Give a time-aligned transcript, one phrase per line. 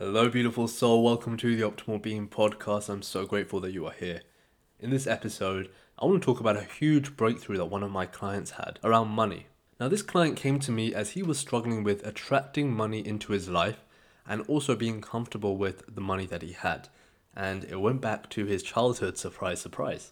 [0.00, 1.04] Hello, beautiful soul.
[1.04, 2.88] Welcome to the Optimal Being podcast.
[2.88, 4.22] I'm so grateful that you are here.
[4.80, 8.04] In this episode, I want to talk about a huge breakthrough that one of my
[8.04, 9.46] clients had around money.
[9.78, 13.48] Now, this client came to me as he was struggling with attracting money into his
[13.48, 13.84] life
[14.26, 16.88] and also being comfortable with the money that he had.
[17.36, 20.10] And it went back to his childhood, surprise, surprise.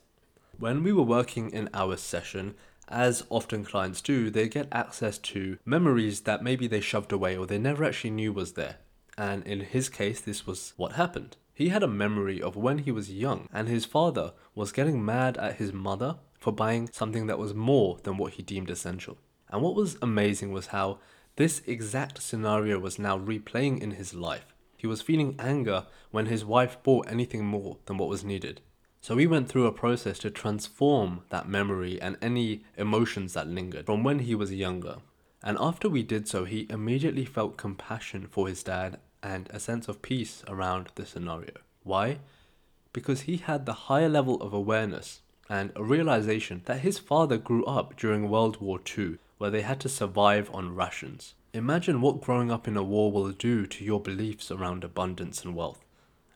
[0.57, 2.55] When we were working in our session,
[2.87, 7.49] as often clients do, they get access to memories that maybe they shoved away or
[7.49, 8.77] they never actually knew was there.
[9.17, 11.37] And in his case, this was what happened.
[11.55, 15.37] He had a memory of when he was young and his father was getting mad
[15.37, 19.19] at his mother for buying something that was more than what he deemed essential.
[19.51, 20.99] And what was amazing was how
[21.37, 24.55] this exact scenario was now replaying in his life.
[24.77, 28.61] He was feeling anger when his wife bought anything more than what was needed.
[29.01, 33.87] So we went through a process to transform that memory and any emotions that lingered
[33.87, 34.97] from when he was younger.
[35.43, 39.89] And after we did so, he immediately felt compassion for his dad and a sense
[39.89, 41.55] of peace around the scenario.
[41.83, 42.19] Why?
[42.93, 47.65] Because he had the higher level of awareness and a realization that his father grew
[47.65, 51.35] up during World War II where they had to survive on rations.
[51.53, 55.57] Imagine what growing up in a war will do to your beliefs around abundance and
[55.57, 55.85] wealth.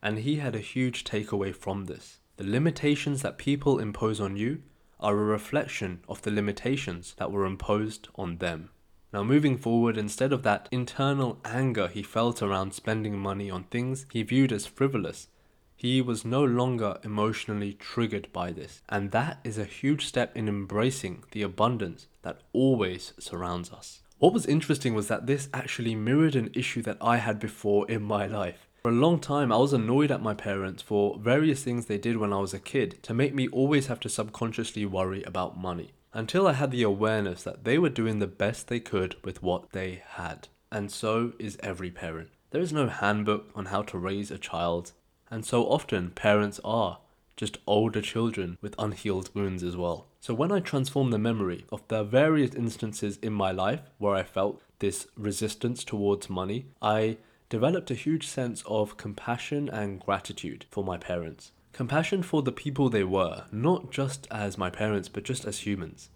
[0.03, 2.19] And he had a huge takeaway from this.
[2.37, 4.63] The limitations that people impose on you
[4.99, 8.71] are a reflection of the limitations that were imposed on them.
[9.17, 14.05] Now, moving forward, instead of that internal anger he felt around spending money on things
[14.13, 15.29] he viewed as frivolous,
[15.75, 18.83] he was no longer emotionally triggered by this.
[18.91, 24.03] And that is a huge step in embracing the abundance that always surrounds us.
[24.19, 28.03] What was interesting was that this actually mirrored an issue that I had before in
[28.03, 28.69] my life.
[28.83, 32.19] For a long time, I was annoyed at my parents for various things they did
[32.19, 35.93] when I was a kid to make me always have to subconsciously worry about money.
[36.17, 39.73] Until I had the awareness that they were doing the best they could with what
[39.73, 40.49] they had.
[40.73, 42.31] And so is every parent.
[42.53, 44.93] There is no handbook on how to raise a child,
[45.31, 47.01] and so often, parents are
[47.37, 50.07] just older children with unhealed wounds as well.
[50.21, 54.23] So, when I transform the memory of the various instances in my life where I
[54.23, 57.19] felt this resistance towards money, I
[57.51, 61.53] developed a huge sense of compassion and gratitude for my parents.
[61.77, 66.09] Compassion for the people they were, not just as my parents, but just as humans.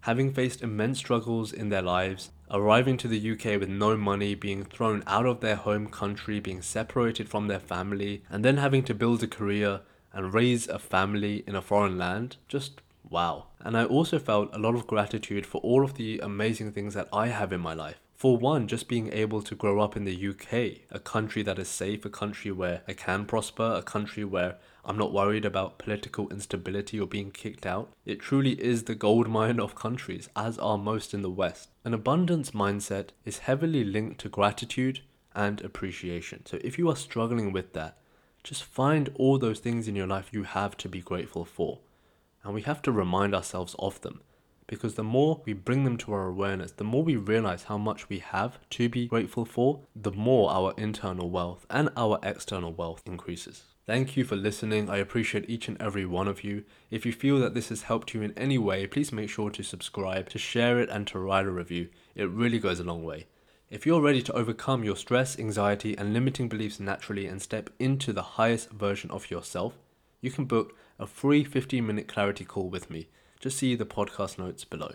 [0.00, 4.64] Having faced immense struggles in their lives, arriving to the UK with no money, being
[4.64, 8.94] thrown out of their home country, being separated from their family, and then having to
[8.94, 9.82] build a career
[10.14, 12.80] and raise a family in a foreign land, just
[13.10, 13.48] wow.
[13.60, 17.10] And I also felt a lot of gratitude for all of the amazing things that
[17.12, 18.00] I have in my life.
[18.22, 21.66] For one, just being able to grow up in the UK, a country that is
[21.66, 26.28] safe, a country where I can prosper, a country where I'm not worried about political
[26.28, 27.90] instability or being kicked out.
[28.06, 31.70] It truly is the gold mine of countries, as are most in the West.
[31.84, 35.00] An abundance mindset is heavily linked to gratitude
[35.34, 36.46] and appreciation.
[36.46, 37.98] So if you are struggling with that,
[38.44, 41.80] just find all those things in your life you have to be grateful for.
[42.44, 44.20] And we have to remind ourselves of them.
[44.72, 48.08] Because the more we bring them to our awareness, the more we realize how much
[48.08, 53.02] we have to be grateful for, the more our internal wealth and our external wealth
[53.04, 53.64] increases.
[53.84, 54.88] Thank you for listening.
[54.88, 56.64] I appreciate each and every one of you.
[56.90, 59.62] If you feel that this has helped you in any way, please make sure to
[59.62, 61.90] subscribe, to share it, and to write a review.
[62.14, 63.26] It really goes a long way.
[63.68, 68.14] If you're ready to overcome your stress, anxiety, and limiting beliefs naturally and step into
[68.14, 69.74] the highest version of yourself,
[70.22, 73.08] you can book a free 15 minute clarity call with me.
[73.42, 74.92] Just see the podcast notes below.